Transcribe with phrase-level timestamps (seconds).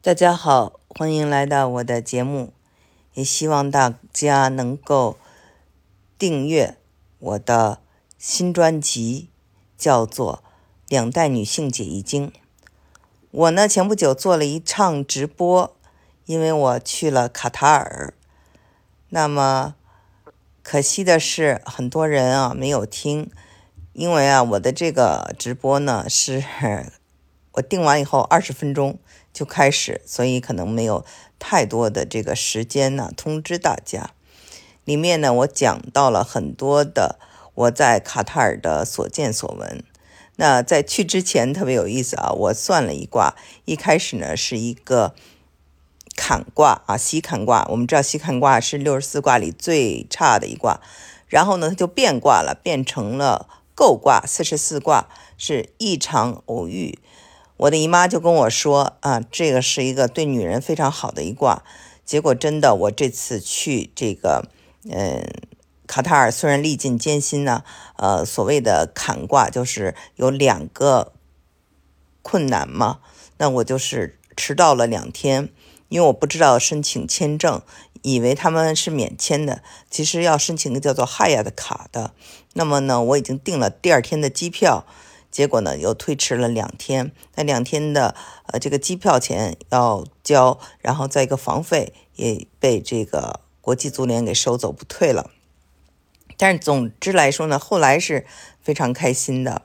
[0.00, 2.52] 大家好，欢迎来到我的节目，
[3.14, 5.18] 也希望大家能够
[6.16, 6.76] 订阅
[7.18, 7.80] 我的
[8.16, 9.28] 新专辑，
[9.76, 10.44] 叫做
[10.88, 12.28] 《两代女性解易经》。
[13.32, 15.76] 我呢，前不久做了一场直播，
[16.26, 18.14] 因为我去了卡塔尔。
[19.08, 19.74] 那么
[20.62, 23.28] 可惜的是，很多人啊没有听，
[23.94, 26.44] 因为啊，我的这个直播呢是。
[27.52, 29.00] 我定完以后二十分钟
[29.38, 31.04] 就开始，所以可能没有
[31.38, 34.10] 太多的这个时间呢通知大家。
[34.84, 37.20] 里面呢，我讲到了很多的
[37.54, 39.84] 我在卡塔尔的所见所闻。
[40.34, 45.14] 那在去之前特别有意思啊，我算了一卦，一开始呢是一个
[46.16, 47.64] 坎卦啊，西坎卦。
[47.70, 50.80] 我们知道西坎卦是六十四卦里最差的一卦，
[51.28, 56.98] 然后呢它就变卦了，变成了构卦，四十四卦是异常偶遇。
[57.58, 61.64] 我的姨妈就跟我说啊，这个是一个对女人非常好的一卦。
[62.04, 64.44] 结果真的，我这次去这个，
[64.88, 65.28] 嗯，
[65.88, 67.64] 卡塔尔虽然历尽艰辛呢，
[67.96, 71.12] 呃，所谓的坎卦就是有两个
[72.22, 73.00] 困难嘛。
[73.38, 75.48] 那我就是迟到了两天，
[75.88, 77.60] 因为我不知道申请签证，
[78.02, 82.12] 以为他们是免签的，其实要申请个叫做哈亚的卡的。
[82.54, 84.86] 那么呢，我已经订了第二天的机票。
[85.38, 87.12] 结果呢，又推迟了两天。
[87.36, 95.30] 那两天的呃，这个机票钱要交，然后再一个房费也被这个国际足联给收走不退了。
[96.36, 98.26] 但是总之来说呢，后来是
[98.60, 99.62] 非常开心的。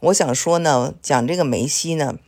[0.00, 2.18] 我想说呢，讲这个梅西呢，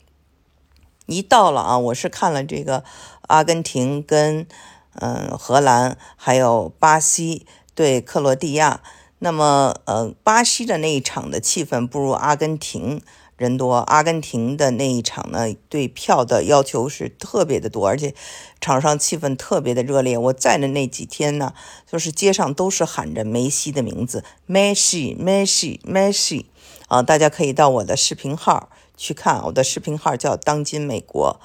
[1.04, 2.82] 一到了啊，我是看了这个
[3.28, 4.46] 阿根廷跟
[4.94, 8.80] 嗯荷兰，还有巴西对克罗地亚。
[9.18, 13.00] 那么，呃，巴西的那一场的气氛不如阿根廷
[13.38, 13.76] 人多。
[13.76, 18.14] 阿根廷的那一场呢，对票的要求是特别的多，而且
[18.60, 20.18] 场上气氛特别的热烈。
[20.18, 21.54] 我在的那几天呢，
[21.90, 26.44] 就是街上都是喊着梅西的名字，Messi，Messi，Messi。
[26.88, 28.68] 啊，大家可以到我的视频号
[28.98, 31.40] 去看，我的视频号叫“当今美国”。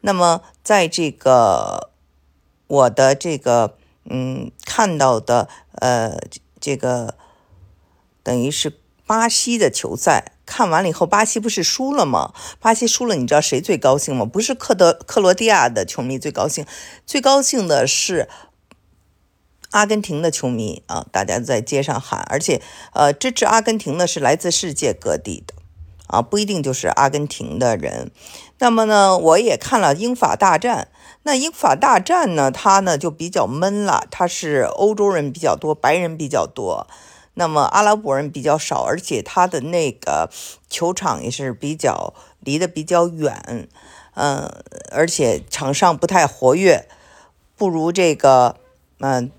[0.00, 1.90] 那么，在这个
[2.66, 3.76] 我的这个
[4.06, 6.18] 嗯看到的呃。
[6.60, 7.14] 这个
[8.22, 12.32] 等于是巴西的球赛看完了以后，巴西不是输了吗？
[12.60, 14.24] 巴西输了，你知道谁最高兴吗？
[14.24, 16.66] 不是克德克罗地亚的球迷最高兴，
[17.06, 18.28] 最高兴的是
[19.70, 21.06] 阿根廷的球迷啊！
[21.12, 22.60] 大家在街上喊，而且
[22.92, 25.54] 呃，支持阿根廷的是来自世界各地的
[26.08, 28.10] 啊，不一定就是阿根廷的人。
[28.58, 30.88] 那么呢，我也看了英法大战。
[31.22, 32.50] 那英法大战呢？
[32.50, 34.06] 它呢就比较闷了。
[34.10, 36.86] 它是欧洲人比较多，白人比较多，
[37.34, 40.30] 那么阿拉伯人比较少，而且它的那个
[40.70, 43.68] 球场也是比较离得比较远，
[44.14, 44.50] 嗯，
[44.90, 46.88] 而且场上不太活跃，
[47.54, 48.56] 不如这个
[49.00, 49.30] 嗯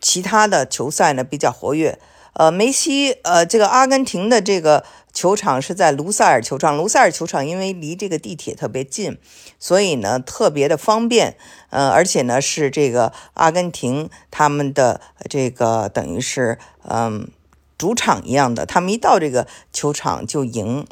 [0.00, 1.98] 其他的球赛呢比较活跃。
[2.34, 4.84] 呃，梅西，呃，这个阿根廷的这个。
[5.14, 9.18] 球场是在卢塞尔球场，卢塞尔球场因为离这个地铁特别近，
[9.58, 11.36] 所以呢特别的方便。
[11.68, 17.28] 呃，而且呢是这个阿根廷他们的这个等于是嗯
[17.76, 20.86] 主场一样的，他们一到这个球场就赢。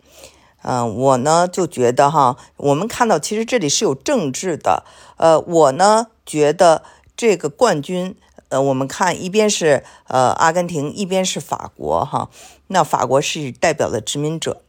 [0.60, 4.84] 嗯，我呢就觉得哈，我们看到其实这里是有政治的。
[5.16, 6.82] 呃，我呢觉得
[7.16, 8.14] 这个冠军。
[8.50, 12.28] 呃，我们看一边是呃阿根廷，一边是法国，哈，
[12.66, 14.62] 那法国是代表的殖民者，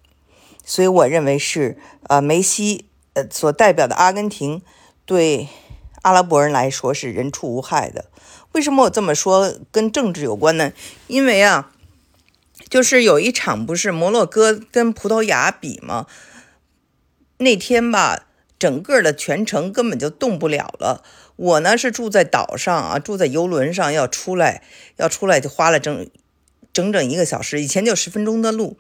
[0.64, 4.62] 所以我认为是呃梅西呃所代表的阿根廷
[5.06, 5.50] 对
[6.04, 8.06] 阿拉伯人来说是人畜无害的。
[8.54, 9.54] 为什么我这么说？
[9.72, 10.74] 跟政治有关呢？
[11.08, 11.72] 因为啊，
[12.70, 16.06] 就是有一场不是摩洛哥跟葡萄牙比吗？
[17.38, 18.28] 那天吧，
[18.60, 21.04] 整个的全程根本就动不了了。
[21.36, 24.62] 我呢是住在岛上啊，住在游轮上，要出来，
[24.98, 26.10] 要出来就花了整
[26.72, 28.78] 整整一个小时，以前就十分钟的路。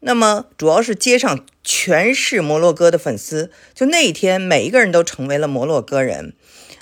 [0.00, 6.34] 那么主要是街上全是摩洛哥的粉丝，就那一天每一个人都成为了摩洛哥人。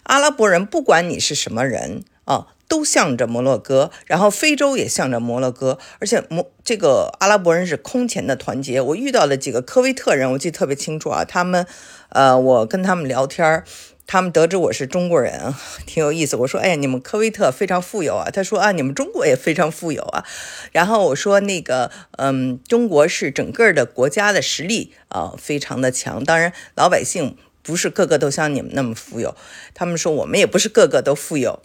[0.02, 8.81] 阿拉伯人不管你是什么人啊，都向着摩洛哥，然后非洲也向着摩洛哥，而且摩这个阿拉伯人是空前的团结。
[8.81, 11.67] 我遇到了几个科威特人，我记得特别清楚啊，他们
[12.11, 13.64] 呃，我跟他们聊天儿。
[14.06, 15.55] 他们得知我是中国人，
[15.87, 16.37] 挺有意思。
[16.37, 20.25] 我说：“哎呀，你们科威特非常富有啊。”他说：“啊，你们中国也非常富有啊。”
[20.73, 26.23] 然后我说：“那个，嗯，中国是整个的国家的实力啊，非常的强。
[26.23, 29.35] 当然，老百姓不是个个都像你们那么富有。”
[29.75, 31.61] 他们说：“我们也不是个个都富有。”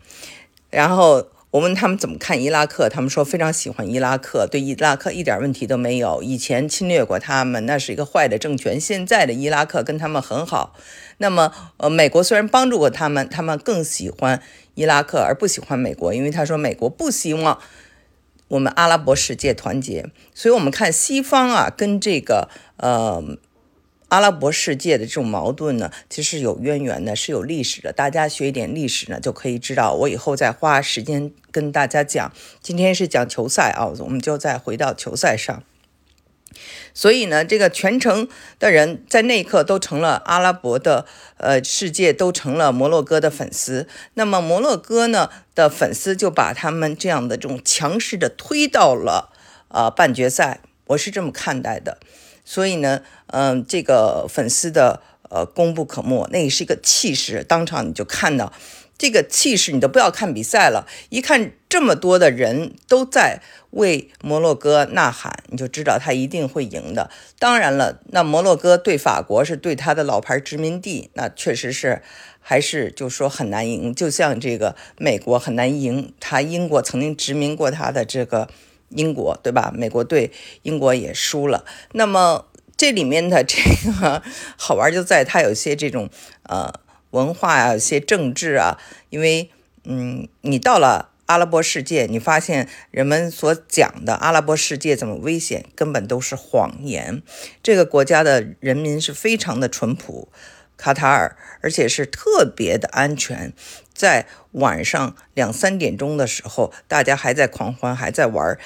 [0.72, 6.22] 然后我问他们怎么看伊拉克，他们说非常喜欢伊拉克，对伊拉克一点问题都没有。
[6.22, 8.80] 以前侵略过他们，那是一个坏的政权。
[8.80, 10.76] 现在的伊拉克跟他们很好。
[11.18, 14.44] 那么，呃，美国虽然帮助过他们，他们更喜欢
[14.76, 17.60] 伊拉克而不喜欢美国，因为他说美国不希望
[18.50, 20.06] 我们阿拉伯世界团结。
[20.36, 23.38] 所以，我们看西方啊，跟这个呃。
[24.10, 27.94] 阿拉伯世界的这种矛盾呢，其实有渊源的，是有历史的。
[27.94, 29.94] 大家学一点历史呢，就可以知道。
[29.94, 32.32] 我以后再花时间跟大家讲。
[32.62, 35.64] 今天是讲球赛啊，我们就再回到球赛上。
[36.96, 38.28] 所以呢，这个全程
[38.58, 41.06] 的人在那一刻都成了阿拉伯的
[41.38, 43.88] 呃世界，都成了摩洛哥的粉丝。
[44.16, 49.32] 那么摩洛哥呢的粉丝就把他们这样的这种强势的推到了
[49.68, 50.62] 呃半决赛。
[50.88, 52.00] 我是这么看待的。
[52.52, 58.52] 所以呢，嗯，这个粉丝的呃功不可没，那也是一个气势，当场你就看到
[58.98, 67.12] 这个气势，你都不要看比赛了，一看这么多的人都在为摩洛哥呐喊，你就知道他一定会赢的。
[67.38, 72.02] 当然了，那摩洛哥对法国是对他的老牌殖民地，那确实是
[72.40, 78.50] 还是就说很难赢，就像这个美国很难赢，他英国曾经殖民过他的这个。
[78.90, 79.72] 英国对吧？
[79.74, 80.32] 美国对
[80.64, 81.66] 英国也输了。
[81.94, 82.46] 那么
[82.78, 83.58] 这里面的这
[83.92, 84.22] 个
[84.58, 86.10] 好玩就在它有些这种
[86.44, 86.74] 呃
[87.12, 88.78] 文化啊，有些政治啊。
[89.10, 89.52] 因为
[89.84, 97.22] 嗯，你到了阿拉伯世界，你发现人们所讲的阿拉伯世界怎么危险，根本都是谎言。
[97.62, 100.30] 这个国家的人民是非常的淳朴，
[100.80, 103.52] 卡塔尔，而且是特别的安全。
[103.94, 108.58] 在晚上两三点钟的时候，大家还在狂欢，还在玩，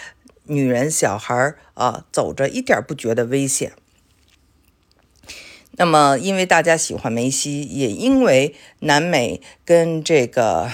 [0.43, 3.73] 女人、小孩啊，走着一点不觉得危险。
[5.71, 10.69] 那么，因为大家喜欢梅西，也因为南美跟这个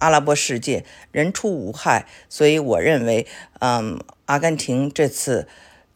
[0.00, 3.28] 阿拉伯世界人畜无害，所以我认为，
[3.60, 5.46] 嗯，阿根廷这次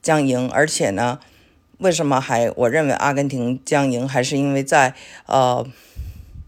[0.01, 0.49] 将赢。
[0.49, 1.19] 而且呢，
[1.85, 4.95] 为什么还我认为阿根廷将赢，还是因为在
[5.27, 5.67] 呃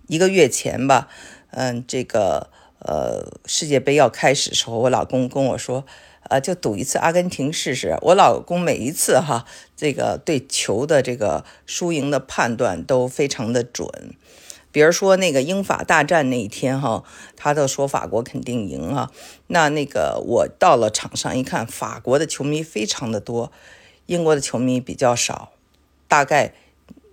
[0.07, 1.09] 一个月前吧。
[1.51, 2.49] 嗯，这个
[2.79, 5.85] 呃，世界杯要开始的时候，我老公跟我说，
[6.31, 7.99] 呃，就赌一次阿根廷试试。
[8.01, 9.45] 我老公每一次哈，
[9.77, 14.15] 这个对球的这个输赢的判断都非常的准。
[14.73, 17.05] 比如说那个英法大战那一天哈，
[17.37, 19.11] 他都说法国肯定赢啊。
[19.49, 23.53] 那那个我到了场上一看，法国的球迷非常的多，
[24.07, 25.53] 英国的球迷比较少，
[26.09, 26.55] 大概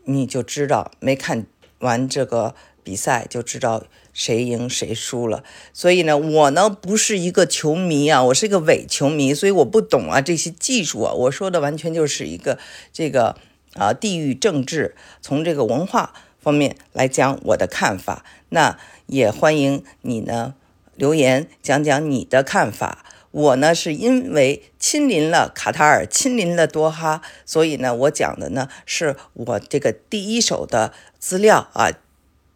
[0.05, 1.45] 你就知道没看
[1.79, 3.83] 完这个比赛就知道。
[4.15, 5.43] 谁赢谁输了，
[5.73, 12.59] 所以呢，我呢不是一个球迷啊，我是一个伪球迷，所以我不懂啊这些技术啊，我说的完全就是一个
[12.91, 13.35] 这个
[13.73, 18.23] 啊地域政治，从这个文化方面来讲我的看法。
[18.49, 20.53] 那也欢迎你呢
[20.95, 23.03] 留言讲讲你的看法。
[23.33, 31.91] 我呢是因为亲临了卡塔尔，亲临了多哈，所以呢我讲的呢是我这个第一手的资料啊，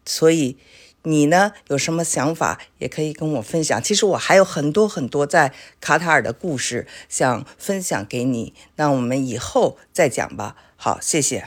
[0.06, 0.58] 所以。
[1.04, 3.82] 你呢有什么想法，也可以跟我分享。
[3.82, 10.58] 其实我还有很多很多在卡塔尔的故事想分享给你，那我们以后再讲吧。
[10.76, 11.46] 好，谢谢。